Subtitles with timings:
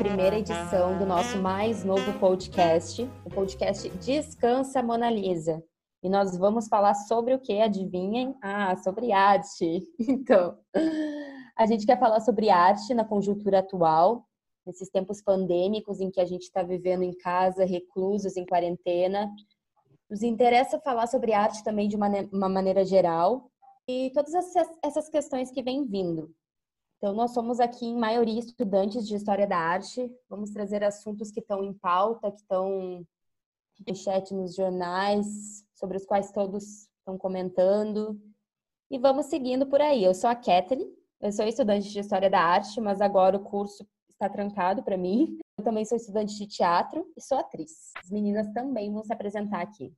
[0.00, 5.62] primeira edição do nosso mais novo podcast, o podcast Descansa Mona Lisa.
[6.02, 7.60] E nós vamos falar sobre o que?
[7.60, 8.34] Adivinhem?
[8.42, 9.82] Ah, sobre arte.
[10.00, 10.56] Então,
[11.54, 14.24] a gente quer falar sobre arte na conjuntura atual,
[14.64, 19.30] nesses tempos pandêmicos em que a gente está vivendo em casa, reclusos, em quarentena.
[20.08, 23.50] Nos interessa falar sobre arte também de uma, uma maneira geral
[23.86, 24.32] e todas
[24.82, 26.30] essas, questões que vêm vindo.
[27.00, 30.14] Então, nós somos aqui, em maioria, estudantes de História da Arte.
[30.28, 33.06] Vamos trazer assuntos que estão em pauta, que estão
[33.86, 38.20] em chat nos jornais, sobre os quais todos estão comentando.
[38.90, 40.04] E vamos seguindo por aí.
[40.04, 43.88] Eu sou a Kathleen, eu sou estudante de História da Arte, mas agora o curso
[44.10, 45.38] está trancado para mim.
[45.56, 47.92] Eu também sou estudante de teatro e sou atriz.
[47.96, 49.90] As meninas também vão se apresentar aqui.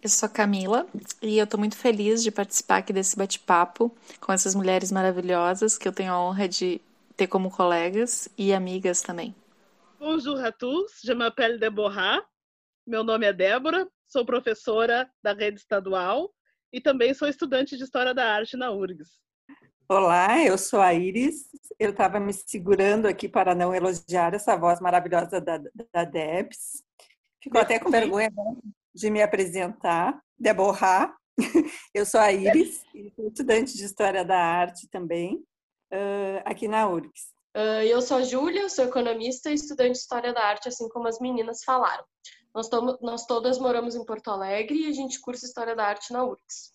[0.00, 0.86] Eu sou Camila
[1.20, 5.88] e eu estou muito feliz de participar aqui desse bate-papo com essas mulheres maravilhosas que
[5.88, 6.80] eu tenho a honra de
[7.16, 9.34] ter como colegas e amigas também.
[9.98, 12.24] Bonjour à tous, je m'appelle Deborah,
[12.86, 16.32] meu nome é Débora, sou professora da rede estadual
[16.72, 19.18] e também sou estudante de História da Arte na URGS.
[19.88, 21.48] Olá, eu sou a Iris.
[21.76, 25.58] Eu estava me segurando aqui para não elogiar essa voz maravilhosa da,
[25.92, 26.84] da Debs.
[27.42, 28.30] Ficou até com vergonha
[28.98, 31.14] de me apresentar, Deborah.
[31.94, 32.82] Eu sou a Iris,
[33.18, 35.42] estudante de História da Arte também,
[36.44, 37.32] aqui na URGS.
[37.88, 41.18] Eu sou a Júlia, sou economista e estudante de História da Arte, assim como as
[41.18, 42.04] meninas falaram.
[42.54, 42.68] Nós,
[43.00, 46.72] nós todas moramos em Porto Alegre e a gente cursa História da Arte na URGS.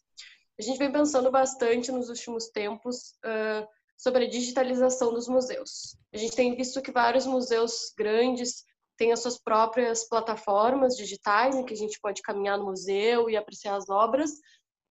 [0.57, 5.97] A gente vem pensando bastante nos últimos tempos uh, sobre a digitalização dos museus.
[6.13, 8.63] A gente tem visto que vários museus grandes
[8.97, 13.35] tem as suas próprias plataformas digitais em que a gente pode caminhar no museu e
[13.35, 14.31] apreciar as obras.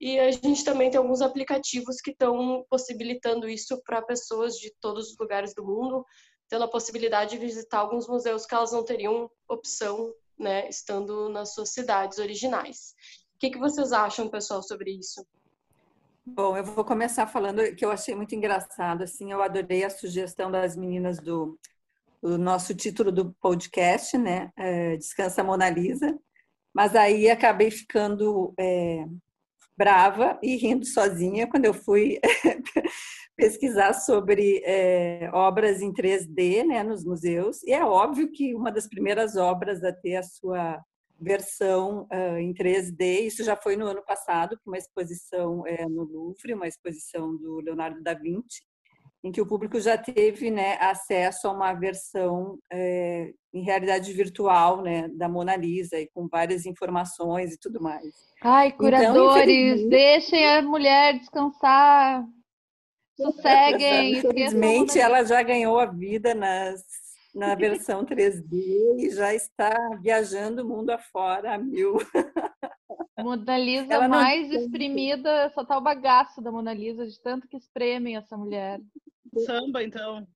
[0.01, 5.11] E a gente também tem alguns aplicativos que estão possibilitando isso para pessoas de todos
[5.11, 6.05] os lugares do mundo,
[6.49, 11.55] tendo a possibilidade de visitar alguns museus que elas não teriam opção, né, estando nas
[11.55, 12.95] suas cidades originais.
[13.37, 15.25] O que, que vocês acham, pessoal, sobre isso?
[16.25, 20.51] Bom, eu vou começar falando que eu achei muito engraçado, assim, eu adorei a sugestão
[20.51, 21.59] das meninas do
[22.23, 24.51] o nosso título do podcast, né?
[24.57, 26.17] É, Descansa Mona Lisa.
[26.73, 29.05] Mas aí acabei ficando é,
[29.77, 32.19] brava e rindo sozinha quando eu fui
[33.37, 37.63] pesquisar sobre é, obras em 3D né, nos museus.
[37.65, 40.81] E é óbvio que uma das primeiras obras a ter a sua
[41.21, 46.55] versão uh, em 3D, isso já foi no ano passado, uma exposição é, no Louvre,
[46.55, 48.63] uma exposição do Leonardo da Vinci,
[49.25, 54.83] em que o público já teve né, acesso a uma versão é, em realidade virtual
[54.83, 58.03] né, da Mona Lisa e com várias informações e tudo mais.
[58.43, 62.25] Ai, então, curadores, então, deixem a mulher descansar,
[63.17, 64.19] sosseguem.
[64.19, 66.83] Infelizmente, ela já ganhou a vida nas,
[67.33, 68.51] na versão 3D
[68.99, 71.97] e já está viajando o mundo afora a mil.
[73.23, 74.57] Mona Lisa ela mais não...
[74.57, 78.81] exprimida, só tá o bagaço da Mona Lisa, de tanto que espremem essa mulher.
[79.41, 80.27] Samba, então.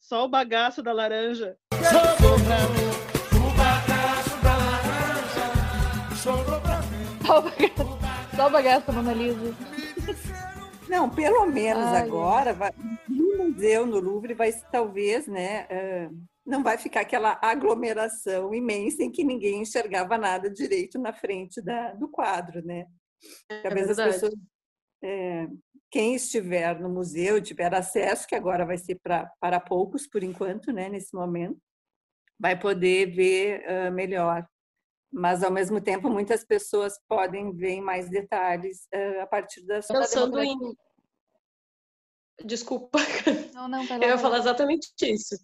[0.00, 1.56] Só o bagaço da laranja.
[1.72, 7.26] O bagaço da laranja sobrou pra mim.
[7.26, 9.56] Só o bagaço, só o bagaço da Mona Lisa.
[10.88, 12.72] Não, pelo menos Ai, agora, vai,
[13.08, 19.10] no museu, no Louvre, vai talvez, né, uh, não vai ficar aquela aglomeração imensa em
[19.10, 22.86] que ninguém enxergava nada direito na frente da, do quadro, né?
[23.48, 24.34] É Talvez as pessoas
[25.02, 25.48] é,
[25.90, 30.72] quem estiver no museu tiver acesso, que agora vai ser pra, para poucos por enquanto,
[30.72, 31.60] né, nesse momento,
[32.40, 34.46] vai poder ver uh, melhor.
[35.12, 39.82] Mas, ao mesmo tempo, muitas pessoas podem ver em mais detalhes uh, a partir da
[39.82, 40.56] sua Pensando em...
[42.44, 42.98] Desculpa.
[43.52, 45.36] Não, não, Eu ia falar exatamente isso.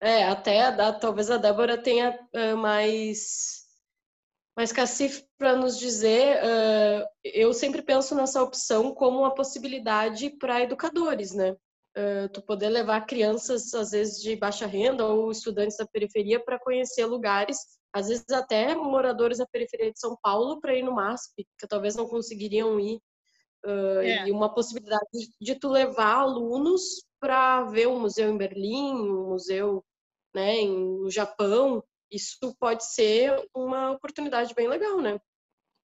[0.00, 3.57] É, até a, talvez a Débora tenha uh, mais
[4.58, 10.60] mas, Cassif, para nos dizer, uh, eu sempre penso nessa opção como uma possibilidade para
[10.60, 11.52] educadores, né?
[11.96, 16.58] Uh, tu poder levar crianças, às vezes, de baixa renda ou estudantes da periferia para
[16.58, 17.56] conhecer lugares,
[17.92, 21.94] às vezes até moradores da periferia de São Paulo para ir no MASP, que talvez
[21.94, 22.96] não conseguiriam ir.
[23.64, 24.26] Uh, é.
[24.26, 25.06] E uma possibilidade
[25.40, 29.84] de, tu levar alunos para ver um museu em Berlim, um museu
[30.34, 35.18] né, no Japão, isso pode ser uma oportunidade bem legal, né?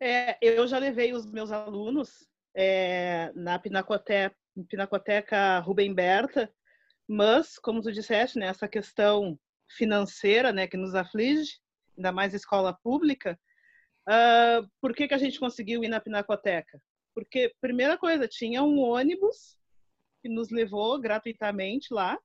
[0.01, 4.37] É, eu já levei os meus alunos é, na Pinacoteca,
[4.69, 6.53] Pinacoteca Rubem Berta,
[7.07, 9.39] mas, como tu disseste, né, essa questão
[9.77, 11.59] financeira né, que nos aflige,
[11.97, 13.39] ainda mais escola pública,
[14.09, 16.81] uh, por que, que a gente conseguiu ir na Pinacoteca?
[17.15, 19.59] Porque, primeira coisa, tinha um ônibus
[20.23, 22.19] que nos levou gratuitamente lá,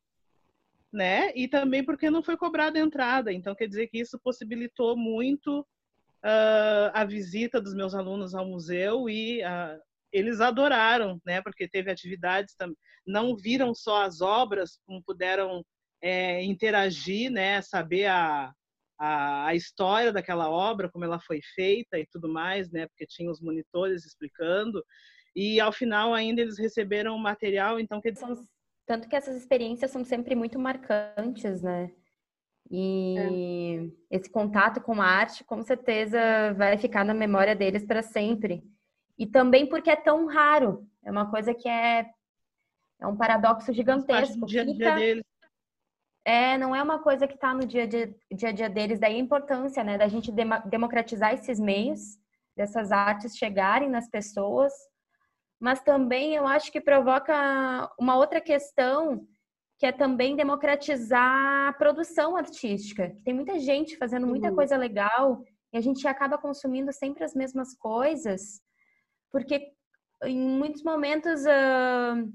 [0.91, 1.31] né?
[1.35, 3.31] E também porque não foi cobrada a entrada.
[3.31, 9.09] Então, quer dizer que isso possibilitou muito uh, a visita dos meus alunos ao museu
[9.09, 9.79] e uh,
[10.11, 11.41] eles adoraram, né?
[11.41, 12.55] Porque teve atividades,
[13.05, 15.63] não viram só as obras, como puderam
[16.01, 17.61] é, interagir, né?
[17.61, 18.51] Saber a,
[18.97, 22.87] a, a, história daquela obra, como ela foi feita e tudo mais, né?
[22.87, 24.83] Porque tinha os monitores explicando.
[25.35, 28.11] E ao final ainda eles receberam o material, então que
[28.89, 31.91] tanto que essas experiências são sempre muito marcantes, né?
[32.71, 34.17] E é.
[34.17, 36.19] esse contato com a arte, com certeza,
[36.55, 38.63] vai ficar na memória deles para sempre.
[39.15, 40.89] E também porque é tão raro.
[41.05, 42.09] É uma coisa que é,
[42.99, 44.47] é um paradoxo gigantesco.
[44.47, 45.23] Dia dia deles.
[46.25, 48.99] É, não é uma coisa que está no dia a dia, dia, dia deles.
[48.99, 50.31] Daí a importância, né, da gente
[50.65, 52.17] democratizar esses meios,
[52.57, 54.73] dessas artes chegarem nas pessoas
[55.59, 59.27] mas também eu acho que provoca uma outra questão
[59.77, 63.15] que é também democratizar a produção artística.
[63.23, 64.55] Tem muita gente fazendo muita uhum.
[64.55, 65.41] coisa legal
[65.71, 68.61] e a gente acaba consumindo sempre as mesmas coisas,
[69.31, 69.71] porque
[70.25, 72.29] em muitos momentos uh,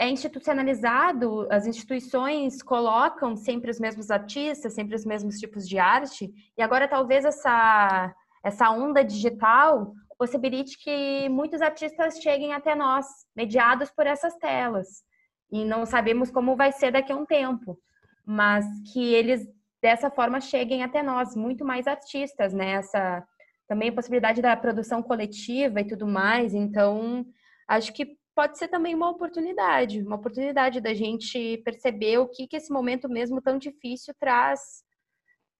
[0.00, 6.32] é institucionalizado, as instituições colocam sempre os mesmos artistas, sempre os mesmos tipos de arte,
[6.56, 8.14] e agora talvez essa,
[8.44, 15.02] essa onda digital possibilite que muitos artistas cheguem até nós, mediados por essas telas.
[15.50, 17.80] E não sabemos como vai ser daqui a um tempo,
[18.26, 19.48] mas que eles
[19.80, 22.72] dessa forma cheguem até nós, muito mais artistas, né?
[22.72, 23.26] Essa
[23.66, 26.52] também a possibilidade da produção coletiva e tudo mais.
[26.52, 27.24] Então,
[27.66, 32.56] acho que pode ser também uma oportunidade, uma oportunidade da gente perceber o que, que
[32.56, 34.60] esse momento mesmo tão difícil traz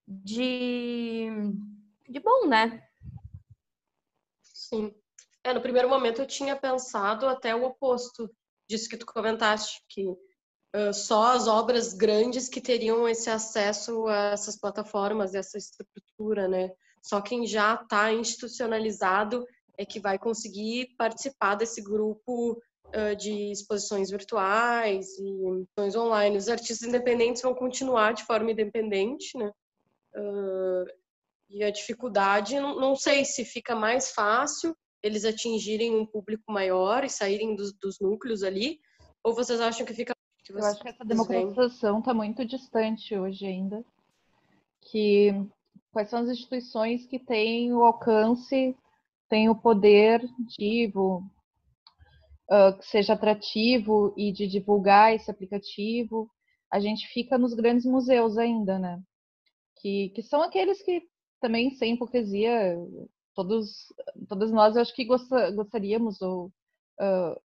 [0.07, 1.29] de,
[2.07, 2.83] de bom, né?
[4.71, 4.95] Sim.
[5.43, 8.31] É, no primeiro momento eu tinha pensado até o oposto
[8.69, 14.31] disso que tu comentaste, que uh, só as obras grandes que teriam esse acesso a
[14.33, 16.71] essas plataformas, essa estrutura, né?
[17.03, 19.45] Só quem já está institucionalizado
[19.77, 26.37] é que vai conseguir participar desse grupo uh, de exposições virtuais e exposições online.
[26.37, 29.51] Os artistas independentes vão continuar de forma independente, né?
[30.15, 31.00] Uh,
[31.51, 37.05] e a dificuldade, não, não sei se fica mais fácil eles atingirem um público maior
[37.05, 38.79] e saírem dos, dos núcleos ali,
[39.25, 40.15] ou vocês acham que fica.
[40.45, 43.85] Que Eu acho que essa democratização está muito distante hoje ainda.
[44.81, 45.33] Que
[45.93, 48.77] quais são as instituições que têm o alcance,
[49.29, 50.23] têm o poder
[50.59, 56.31] de uh, que seja atrativo e de divulgar esse aplicativo.
[56.73, 59.01] A gente fica nos grandes museus ainda, né?
[59.81, 61.03] Que, que são aqueles que
[61.41, 62.77] também sem hipocrisia,
[63.35, 63.93] todos,
[64.29, 66.47] todas nós eu acho que gostaríamos ou
[67.01, 67.41] uh,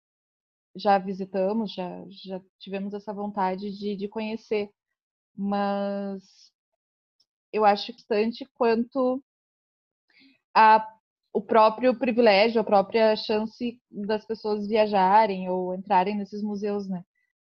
[0.76, 4.70] já visitamos, já, já tivemos essa vontade de, de conhecer,
[5.36, 6.52] mas
[7.52, 9.24] eu acho distante quanto
[10.56, 10.88] a
[11.34, 17.04] o próprio privilégio, a própria chance das pessoas viajarem ou entrarem nesses museus, né?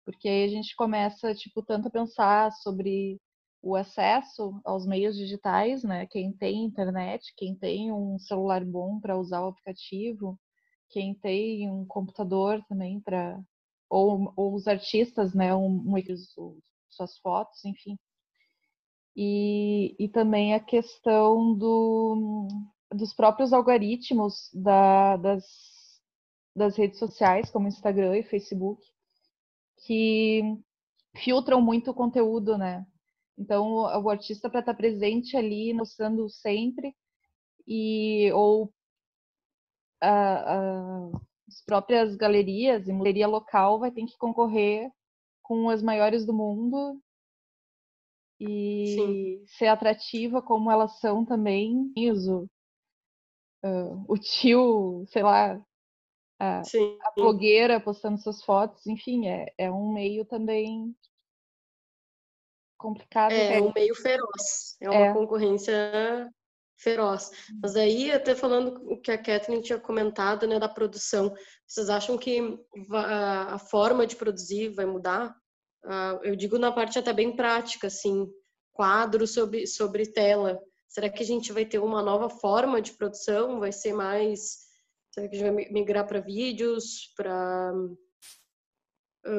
[0.07, 3.21] Porque aí a gente começa, tipo, tanto a pensar sobre
[3.65, 6.07] o acesso aos meios digitais, né?
[6.07, 10.39] Quem tem internet, quem tem um celular bom para usar o aplicativo,
[10.91, 13.41] quem tem um computador também para
[13.89, 15.55] ou, ou, os artistas, né?
[15.55, 16.59] Um, um,
[16.91, 17.99] suas fotos, enfim.
[19.17, 22.49] E, e também a questão do,
[22.93, 25.45] dos próprios algoritmos da, das,
[26.55, 28.85] das redes sociais, como Instagram e Facebook,
[29.87, 30.43] que
[31.17, 32.85] filtram muito o conteúdo, né?
[33.37, 36.95] Então, o artista para estar tá presente ali, mostrando sempre,
[37.67, 38.73] e ou
[40.01, 41.11] a, a,
[41.49, 44.91] as próprias galerias e galeria local vai ter que concorrer
[45.43, 47.01] com as maiores do mundo
[48.41, 49.47] e Sim.
[49.47, 51.93] ser atrativa como elas são também.
[51.97, 52.49] Isso,
[53.65, 55.61] uh, o tio, sei lá,
[56.39, 60.95] a, a blogueira postando suas fotos, enfim, é, é um meio também
[62.85, 63.33] complicado.
[63.33, 64.77] É, é um meio feroz.
[64.81, 65.13] É uma é.
[65.15, 65.75] concorrência
[66.77, 67.31] feroz.
[67.63, 71.35] Mas aí, até falando o que a Kathleen tinha comentado, né, da produção,
[71.67, 72.59] vocês acham que
[72.93, 75.35] a forma de produzir vai mudar?
[76.23, 78.31] Eu digo na parte até bem prática, assim,
[78.73, 80.61] quadro sobre, sobre tela.
[80.89, 83.61] Será que a gente vai ter uma nova forma de produção?
[83.61, 84.65] Vai ser mais.
[85.11, 87.73] Será que a gente vai migrar para vídeos, para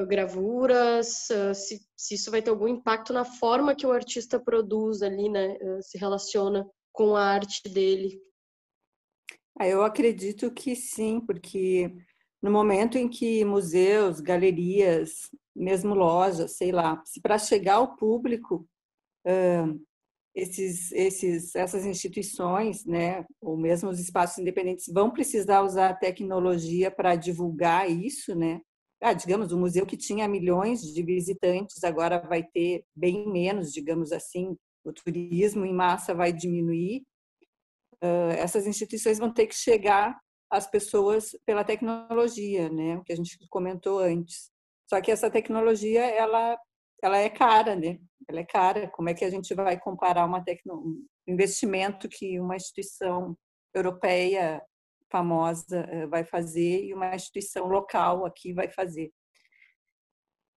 [0.07, 5.29] gravuras, se, se, isso vai ter algum impacto na forma que o artista produz ali,
[5.29, 8.19] né, se relaciona com a arte dele.
[9.57, 11.95] Ah, eu acredito que sim, porque
[12.41, 17.01] no momento em que museus, galerias mesmo loja, sei lá.
[17.21, 18.67] Para chegar ao público,
[20.35, 26.91] esses, esses, essas instituições, né, ou mesmo os espaços independentes, vão precisar usar a tecnologia
[26.91, 28.61] para divulgar isso, né?
[29.01, 34.11] Ah, digamos, o museu que tinha milhões de visitantes agora vai ter bem menos, digamos
[34.11, 37.03] assim, o turismo em massa vai diminuir.
[37.95, 40.17] Uh, essas instituições vão ter que chegar
[40.49, 42.97] às pessoas pela tecnologia, né?
[42.97, 44.51] O que a gente comentou antes.
[44.87, 46.57] Só que essa tecnologia, ela,
[47.01, 47.99] ela é cara, né?
[48.27, 48.87] Ela é cara.
[48.89, 50.75] Como é que a gente vai comparar uma tecno...
[50.75, 53.35] um investimento que uma instituição
[53.73, 54.61] europeia
[55.11, 59.11] famosa eh, vai fazer e uma instituição local aqui vai fazer?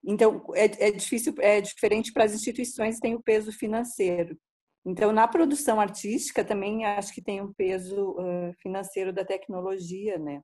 [0.04, 4.38] Então, é, é difícil, é diferente para as instituições, tem o peso financeiro.
[4.86, 8.16] Então, na produção artística também acho que tem um peso
[8.62, 10.40] financeiro da tecnologia, né?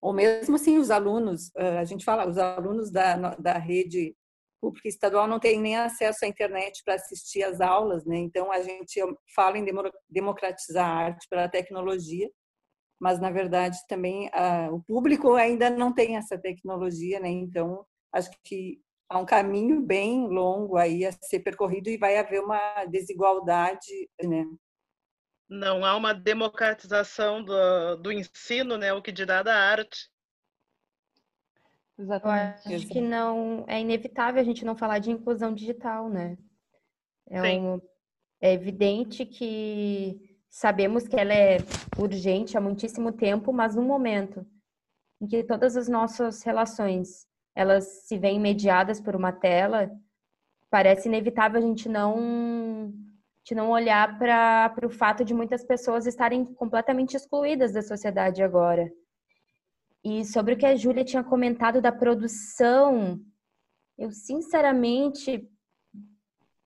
[0.00, 4.14] Ou mesmo assim, os alunos, a gente fala, os alunos da, da rede
[4.60, 8.16] pública estadual não têm nem acesso à internet para assistir às aulas, né?
[8.16, 9.00] Então, a gente
[9.34, 9.66] fala em
[10.08, 12.30] democratizar a arte pela tecnologia,
[13.00, 17.28] mas, na verdade, também uh, o público ainda não tem essa tecnologia, né?
[17.28, 22.40] Então, acho que há um caminho bem longo aí a ser percorrido e vai haver
[22.40, 24.44] uma desigualdade, né?
[25.48, 28.92] Não há uma democratização do, do ensino, né?
[28.92, 30.10] O que dirá da arte.
[31.98, 32.70] Exatamente.
[32.70, 36.36] Eu acho que não é inevitável a gente não falar de inclusão digital, né?
[37.30, 37.80] É, um,
[38.40, 41.56] é evidente que sabemos que ela é
[41.98, 44.46] urgente há muitíssimo tempo, mas no momento
[45.20, 49.90] em que todas as nossas relações elas se veem mediadas por uma tela,
[50.70, 52.92] parece inevitável a gente não
[53.44, 58.90] de não olhar para o fato de muitas pessoas estarem completamente excluídas da sociedade agora.
[60.04, 63.20] E sobre o que a Júlia tinha comentado da produção,
[63.98, 65.46] eu sinceramente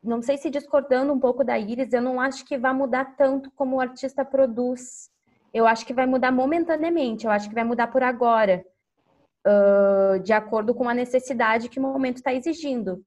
[0.02, 3.50] não sei se discordando um pouco da Iris, eu não acho que vai mudar tanto
[3.52, 5.10] como o artista produz.
[5.52, 8.64] Eu acho que vai mudar momentaneamente, eu acho que vai mudar por agora
[9.46, 13.04] uh, de acordo com a necessidade que o momento está exigindo.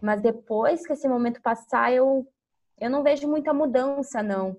[0.00, 2.26] Mas depois que esse momento passar, eu,
[2.78, 4.56] eu não vejo muita mudança, não.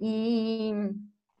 [0.00, 0.72] E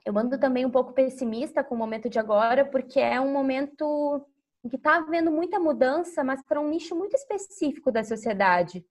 [0.04, 4.24] eu ando também um pouco pessimista com o momento de agora, porque é um momento
[4.64, 8.84] em que está havendo muita mudança, mas para um nicho muito específico da sociedade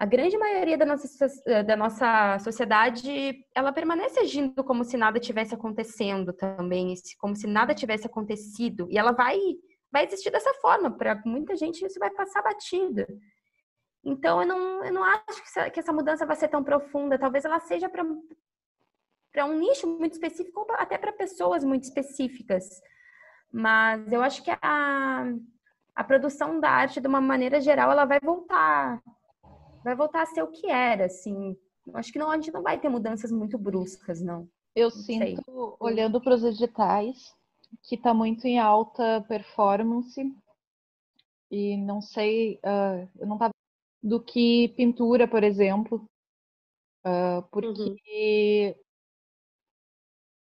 [0.00, 5.20] a grande maioria da nossa, eh, da nossa sociedade, ela permanece agindo como se nada
[5.20, 8.88] tivesse acontecendo também, como se nada tivesse acontecido.
[8.90, 9.38] E ela vai,
[9.92, 10.90] vai existir dessa forma.
[10.90, 13.06] Para muita gente, isso vai passar batido.
[14.02, 17.18] Então, eu não, eu não acho que essa, mudança vai ser tão profunda.
[17.18, 22.64] Talvez ela seja para um nicho muito específico ou até para pessoas muito específicas.
[23.52, 25.26] Mas eu acho que a,
[25.94, 28.98] a produção da arte, de uma maneira geral, ela vai voltar
[29.82, 31.56] vai voltar a ser o que era, assim.
[31.94, 34.48] Acho que não, a gente não vai ter mudanças muito bruscas, não.
[34.74, 35.36] Eu não sinto, sei.
[35.80, 37.34] olhando para os editais,
[37.82, 40.20] que está muito em alta performance
[41.50, 43.52] e não sei, uh, eu não tava
[44.02, 46.08] do que pintura, por exemplo,
[47.04, 48.76] uh, porque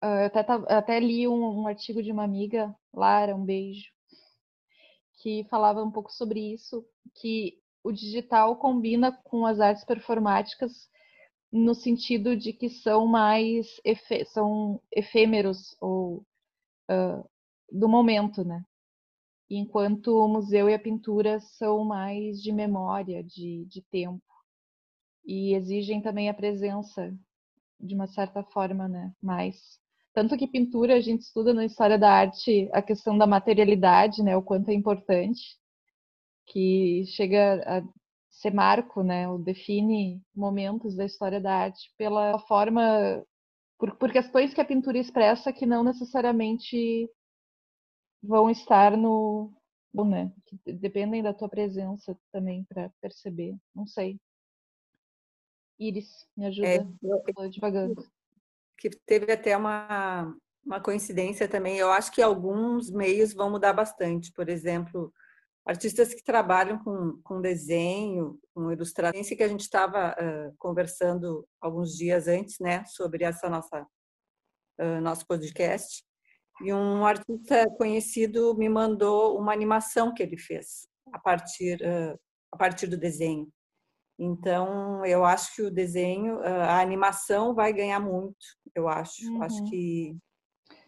[0.02, 0.09] uhum.
[0.09, 0.40] uh, eu até,
[0.75, 3.90] até li um, um, artigo de uma amiga, Lara, um beijo,
[5.18, 10.90] que falava um pouco sobre isso, que o digital combina com as artes performáticas
[11.52, 13.81] no sentido de que são mais
[14.33, 16.26] são efêmeros ou
[16.90, 17.25] uh,
[17.71, 18.64] do momento, né?
[19.49, 24.25] Enquanto o museu e a pintura são mais de memória, de, de tempo
[25.25, 27.16] e exigem também a presença
[27.78, 29.14] de uma certa forma, né?
[29.23, 29.78] Mais
[30.12, 34.37] tanto que pintura a gente estuda na história da arte a questão da materialidade, né?
[34.37, 35.57] O quanto é importante
[36.46, 37.82] que chega a
[38.30, 39.28] ser marco, né?
[39.28, 43.24] Ou define momentos da história da arte pela forma,
[43.78, 47.10] por, por questões que a pintura expressa que não necessariamente
[48.22, 49.52] vão estar no,
[49.96, 50.30] bom, né?
[50.44, 53.56] Que dependem da tua presença também para perceber.
[53.74, 54.20] Não sei.
[55.78, 56.68] Iris, me ajuda.
[56.68, 58.06] É, eu, devagando.
[58.78, 61.78] Que teve até uma, uma coincidência também.
[61.78, 64.30] Eu acho que alguns meios vão mudar bastante.
[64.32, 65.12] Por exemplo,
[65.66, 71.96] artistas que trabalham com, com desenho, com ilustração, que a gente estava uh, conversando alguns
[71.96, 73.85] dias antes, né, sobre essa nossa
[74.80, 76.04] uh, nosso podcast.
[76.62, 82.18] E um artista conhecido me mandou uma animação que ele fez a partir uh,
[82.52, 83.49] a partir do desenho.
[84.18, 88.38] Então, eu acho que o desenho, a animação vai ganhar muito,
[88.75, 89.30] eu acho.
[89.30, 89.42] Uhum.
[89.42, 90.16] Acho que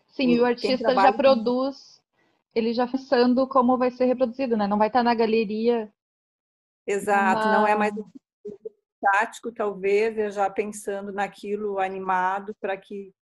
[0.06, 1.97] Sim, o artista já produz
[2.54, 4.66] ele já pensando como vai ser reproduzido, né?
[4.66, 5.92] Não vai estar na galeria.
[6.86, 7.58] Exato, uma...
[7.58, 7.92] não é mais
[9.00, 13.12] tático, talvez, já pensando naquilo animado para que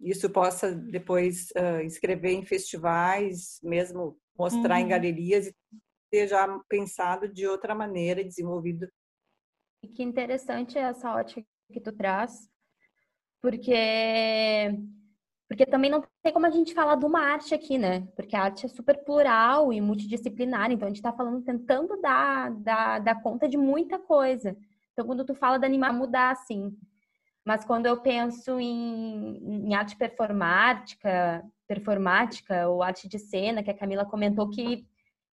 [0.00, 4.82] isso possa depois uh, escrever em festivais, mesmo mostrar uhum.
[4.82, 5.54] em galerias e
[6.10, 8.88] ter já pensado de outra maneira, desenvolvido.
[9.82, 12.50] E que interessante essa ótica que tu traz,
[13.40, 14.70] porque
[15.52, 18.08] porque também não tem como a gente falar de uma arte aqui, né?
[18.16, 22.50] Porque a arte é super plural e multidisciplinar, então a gente está falando, tentando dar,
[22.52, 24.56] dar, dar conta de muita coisa.
[24.92, 26.74] Então, quando tu fala de animar, mudar, assim.
[27.44, 33.76] Mas quando eu penso em, em arte performática, performática ou arte de cena, que a
[33.76, 34.78] Camila comentou que,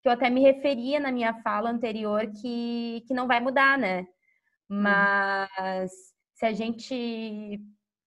[0.02, 4.06] que eu até me referia na minha fala anterior que, que não vai mudar, né?
[4.68, 5.94] Mas
[6.34, 7.62] se a gente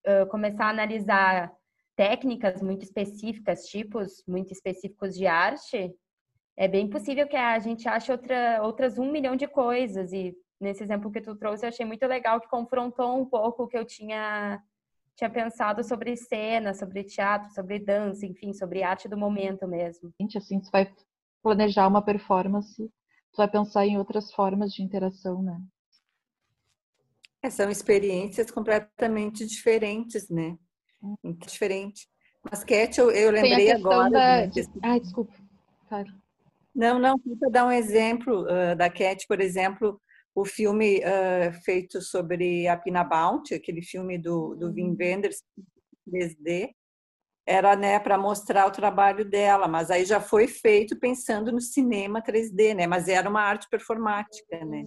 [0.05, 1.51] uh, começar a analisar
[1.95, 5.93] técnicas muito específicas, tipos muito específicos de arte,
[6.55, 10.13] é bem possível que a gente ache outra, outras um milhão de coisas.
[10.13, 13.67] E nesse exemplo que tu trouxe, eu achei muito legal que confrontou um pouco o
[13.67, 14.61] que eu tinha,
[15.15, 20.11] tinha pensado sobre cena, sobre teatro, sobre dança, enfim, sobre arte do momento mesmo.
[20.19, 20.93] Gente, assim, você vai
[21.41, 22.87] planejar uma performance,
[23.31, 25.59] tu vai pensar em outras formas de interação, né?
[27.41, 30.57] É, são experiências completamente diferentes, né?
[31.45, 32.07] Diferente.
[32.43, 34.09] Mas, Cat, eu, eu lembrei agora.
[34.09, 34.45] Da...
[34.45, 34.67] De...
[34.81, 35.33] Ai, desculpa.
[35.87, 36.13] Claro.
[36.75, 40.01] Não, não, para dar um exemplo uh, da Cat, por exemplo,
[40.35, 44.97] o filme uh, feito sobre a Pina Bounty, aquele filme do, do Wim uhum.
[44.99, 45.43] Wenders,
[46.09, 46.71] 3D,
[47.45, 52.21] era né, para mostrar o trabalho dela, mas aí já foi feito pensando no cinema
[52.21, 52.87] 3D, né?
[52.87, 54.83] Mas era uma arte performática, né?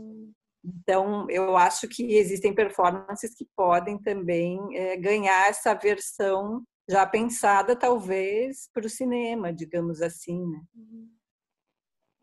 [0.66, 7.76] Então, eu acho que existem performances que podem também é, ganhar essa versão já pensada,
[7.76, 10.60] talvez, para o cinema, digamos assim, né?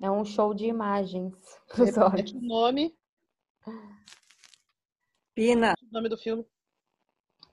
[0.02, 1.34] É um show de imagens.
[1.74, 2.94] Repete o nome.
[5.34, 5.74] Pina.
[5.82, 6.46] O nome do filme.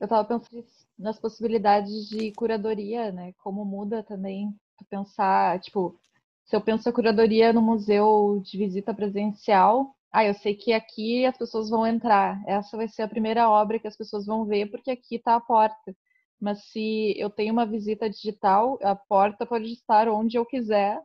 [0.00, 0.66] Eu estava pensando
[0.98, 3.32] nas possibilidades de curadoria, né?
[3.38, 4.52] Como muda também
[4.88, 5.96] pensar, tipo,
[6.44, 11.24] se eu penso a curadoria no museu de visita presencial, ah, eu sei que aqui
[11.24, 12.42] as pessoas vão entrar.
[12.46, 15.40] Essa vai ser a primeira obra que as pessoas vão ver, porque aqui está a
[15.40, 15.96] porta.
[16.40, 21.00] Mas se eu tenho uma visita digital, a porta pode estar onde eu quiser.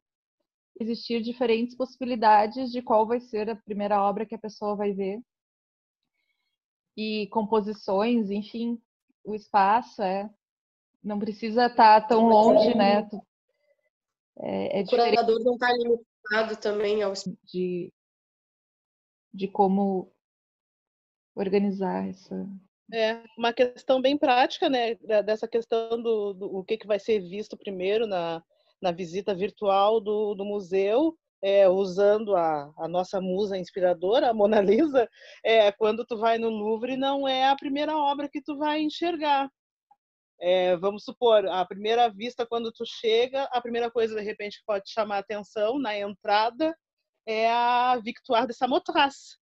[0.80, 5.22] Existir diferentes possibilidades de qual vai ser a primeira obra que a pessoa vai ver
[6.96, 8.80] e composições, enfim,
[9.24, 10.30] o espaço é
[11.04, 13.08] não precisa estar tá tão longe, né?
[14.38, 17.14] É, é o curador não está limitado também ao
[17.44, 17.94] de
[19.36, 20.12] de como
[21.36, 22.48] organizar essa
[22.94, 24.96] é uma questão bem prática, né?
[25.24, 28.44] Dessa questão do, do o que, que vai ser visto primeiro na,
[28.82, 34.62] na visita virtual do, do museu é, usando a, a, nossa musa inspiradora, a Mona
[34.62, 35.10] Lisa,
[35.44, 39.50] é, quando tu vai no Louvre, não é a primeira obra que tu vai enxergar.
[40.40, 44.66] É, vamos supor, a primeira vista, quando tu chega, a primeira coisa, de repente, que
[44.66, 46.76] pode chamar atenção na entrada
[47.26, 49.38] é a Victoire de Samothrace,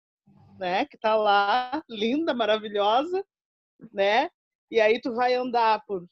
[0.59, 0.85] né?
[0.87, 3.25] Que está lá, linda, maravilhosa,
[3.93, 4.31] né?
[4.71, 6.07] E aí tu vai andar por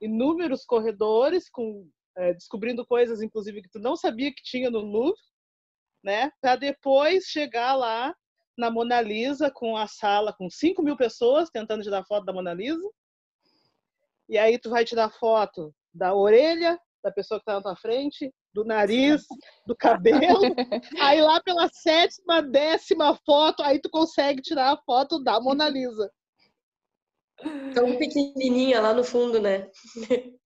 [0.00, 5.20] inúmeros corredores com é, descobrindo coisas, inclusive, que tu não sabia que tinha no Louvre,
[6.04, 6.30] né?
[6.40, 8.14] Para depois chegar lá
[8.56, 12.52] na Mona Lisa com a sala com 5 mil pessoas tentando tirar foto da Mona
[12.52, 12.88] Lisa.
[14.28, 18.32] E aí tu vai tirar foto da orelha da pessoa que está na tua frente,
[18.52, 19.22] do nariz,
[19.66, 20.40] do cabelo.
[21.00, 26.10] aí lá pela sétima, décima foto, aí tu consegue tirar a foto da Mona Lisa.
[27.74, 29.68] Tão pequenininha lá no fundo, né?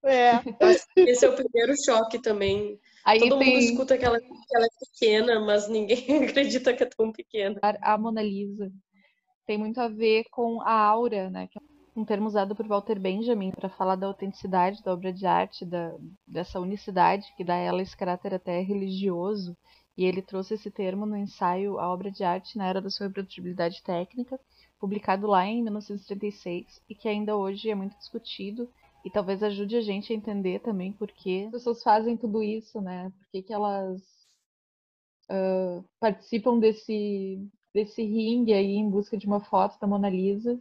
[0.05, 0.41] É.
[0.97, 2.79] Esse é o primeiro choque também.
[3.05, 3.49] Aí Todo tem...
[3.49, 7.61] mundo escuta que ela, que ela é pequena, mas ninguém acredita que é tão pequena.
[7.83, 8.73] A Mona Lisa
[9.47, 11.49] tem muito a ver com a aura, né?
[11.97, 15.97] Um termo usado por Walter Benjamin para falar da autenticidade da obra de arte, da,
[16.27, 19.57] dessa unicidade que dá a ela esse caráter até religioso.
[19.97, 23.07] E ele trouxe esse termo no ensaio A Obra de Arte na Era da Sua
[23.07, 24.39] Reprodutibilidade Técnica,
[24.79, 28.69] publicado lá em 1936 e que ainda hoje é muito discutido
[29.03, 32.79] e talvez ajude a gente a entender também por que as pessoas fazem tudo isso,
[32.81, 33.11] né?
[33.11, 34.03] Por que, que elas
[35.31, 37.41] uh, participam desse,
[37.73, 40.61] desse ringue aí em busca de uma foto da Mona Lisa.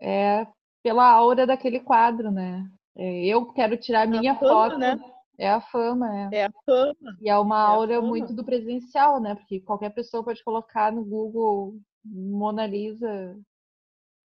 [0.00, 0.46] É
[0.82, 2.64] pela aura daquele quadro, né?
[2.96, 4.78] É, eu quero tirar minha fama, foto.
[4.78, 4.96] Né?
[5.38, 6.38] É a fama, é.
[6.38, 7.16] É a fama.
[7.20, 9.34] E é uma é aura muito do presencial, né?
[9.34, 13.36] Porque qualquer pessoa pode colocar no Google Mona Lisa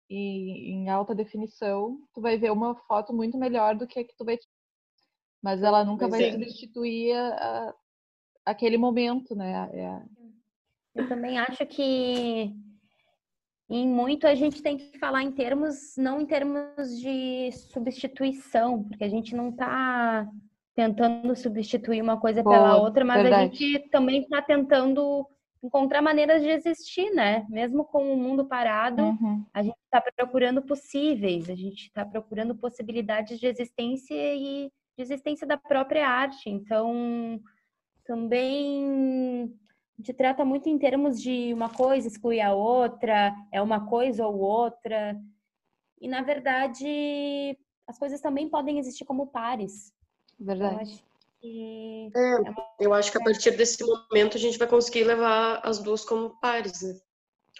[0.09, 4.25] em alta definição, tu vai ver uma foto muito melhor do que a que tu
[4.25, 4.39] vai
[5.41, 6.31] Mas ela nunca vai Sim.
[6.31, 7.75] substituir a,
[8.43, 9.69] aquele momento, né?
[9.71, 10.01] É...
[10.95, 12.55] Eu também acho que
[13.69, 19.03] em muito a gente tem que falar em termos, não em termos de substituição, porque
[19.03, 20.27] a gente não está
[20.75, 23.43] tentando substituir uma coisa Pô, pela outra, mas verdade.
[23.43, 25.27] a gente também está tentando
[25.61, 27.45] encontrar maneiras de existir, né?
[27.49, 29.45] Mesmo com o mundo parado, uhum.
[29.53, 35.45] a gente está procurando possíveis, a gente está procurando possibilidades de existência e de existência
[35.45, 36.49] da própria arte.
[36.49, 37.39] Então,
[38.05, 39.53] também
[39.99, 44.25] a gente trata muito em termos de uma coisa exclui a outra, é uma coisa
[44.25, 45.19] ou outra.
[45.99, 49.91] E, na verdade, as coisas também podem existir como pares.
[50.39, 50.73] Verdade.
[50.73, 51.03] Eu acho
[51.41, 52.67] que, é, é uma...
[52.79, 56.39] eu acho que a partir desse momento a gente vai conseguir levar as duas como
[56.39, 56.97] pares, né?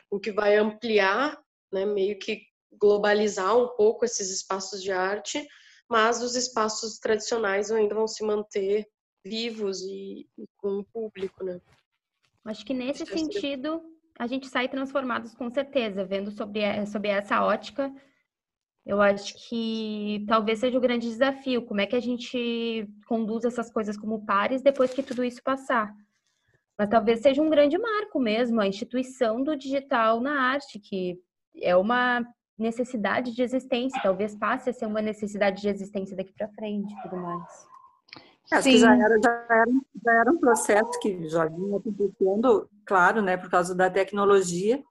[0.09, 1.37] O que vai ampliar,
[1.71, 2.43] né, meio que
[2.79, 5.45] globalizar um pouco esses espaços de arte
[5.89, 8.87] mas os espaços tradicionais ainda vão se manter
[9.25, 11.59] vivos e, e com o público, né?
[12.49, 13.79] Acho que nesse Acho sentido
[14.17, 17.93] a gente sai transformados com certeza, vendo sobre, sobre essa ótica.
[18.83, 23.71] Eu acho que talvez seja o grande desafio, como é que a gente conduz essas
[23.71, 25.93] coisas como pares depois que tudo isso passar.
[26.75, 31.19] Mas talvez seja um grande marco mesmo, a instituição do digital na arte, que
[31.61, 32.25] é uma
[32.57, 37.01] necessidade de existência, talvez passe a ser uma necessidade de existência daqui para frente e
[37.03, 37.68] tudo mais.
[38.51, 38.71] É, acho Sim.
[38.71, 39.71] que já era, já, era,
[40.03, 44.83] já era um processo que já vinha acontecendo, claro, né, por causa da tecnologia,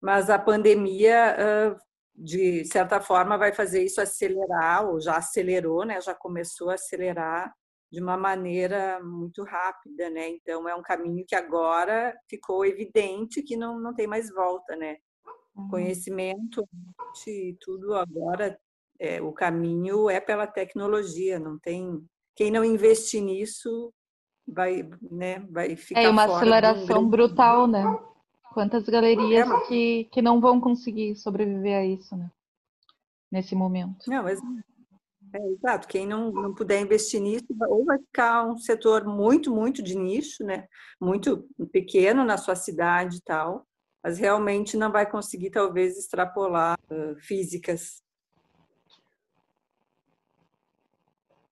[0.00, 1.76] mas a pandemia,
[2.14, 7.52] de certa forma, vai fazer isso acelerar, ou já acelerou, né, já começou a acelerar
[7.92, 10.30] de uma maneira muito rápida, né?
[10.30, 14.96] Então é um caminho que agora ficou evidente que não, não tem mais volta, né?
[15.54, 15.68] Uhum.
[15.68, 16.66] Conhecimento
[17.26, 18.58] e tudo agora,
[18.98, 22.02] é, o caminho é pela tecnologia, não tem.
[22.34, 23.92] Quem não investir nisso
[24.46, 26.02] vai, né, vai ficar.
[26.02, 27.84] É uma aceleração brutal, né?
[28.52, 32.30] Quantas galerias é, que, que não vão conseguir sobreviver a isso, né?
[33.30, 34.04] Nesse momento.
[34.08, 34.40] Não, mas
[35.34, 35.88] é, exato.
[35.88, 40.44] Quem não, não puder investir nisso, ou vai ficar um setor muito, muito de nicho,
[40.44, 40.68] né?
[41.00, 43.66] Muito pequeno na sua cidade e tal,
[44.04, 48.02] mas realmente não vai conseguir, talvez, extrapolar uh, físicas.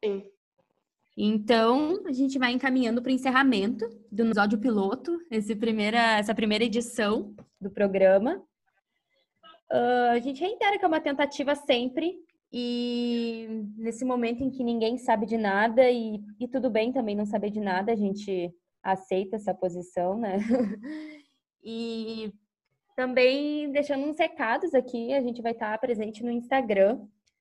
[0.04, 0.30] Sim.
[1.22, 6.64] Então, a gente vai encaminhando para o encerramento do episódio piloto, esse primeira, essa primeira
[6.64, 8.42] edição do programa.
[9.70, 12.16] Uh, a gente reitera que é uma tentativa sempre,
[12.50, 17.26] e nesse momento em que ninguém sabe de nada, e, e tudo bem também não
[17.26, 18.50] saber de nada, a gente
[18.82, 20.38] aceita essa posição, né?
[21.62, 22.32] E
[22.96, 26.98] também deixando uns recados aqui, a gente vai estar presente no Instagram.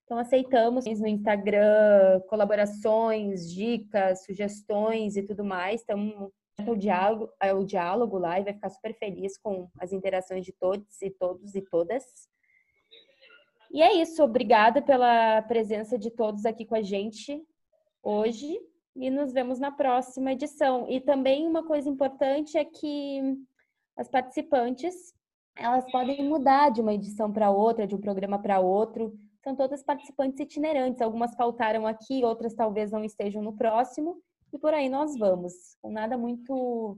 [0.10, 5.84] Então, aceitamos no Instagram colaborações, dicas, sugestões e tudo mais.
[5.84, 6.32] Então,
[6.66, 10.52] o diálogo, é o diálogo lá e vai ficar super feliz com as interações de
[10.52, 12.04] todos e todos e todas.
[13.70, 17.40] E é isso, obrigada pela presença de todos aqui com a gente
[18.02, 18.60] hoje
[18.96, 20.90] e nos vemos na próxima edição.
[20.90, 23.38] E também uma coisa importante é que
[23.96, 25.14] as participantes,
[25.56, 29.16] elas podem mudar de uma edição para outra, de um programa para outro.
[29.44, 31.02] São todas participantes itinerantes.
[31.02, 34.22] Algumas faltaram aqui, outras talvez não estejam no próximo.
[34.52, 36.98] E por aí nós vamos, com nada muito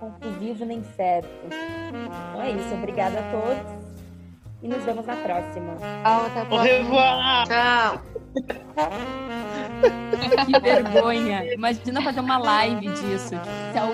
[0.00, 1.28] conclusivo nem certo.
[1.46, 2.74] Então é isso.
[2.74, 3.88] Obrigada a todos.
[4.60, 5.76] E nos vemos na próxima.
[5.76, 7.44] Tchau, até a próxima.
[7.46, 8.02] Tchau.
[10.44, 11.54] que vergonha.
[11.54, 13.36] Imagina fazer uma live disso.
[13.72, 13.92] Tipo,